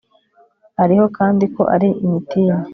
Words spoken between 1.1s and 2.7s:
kandi ko ari imitini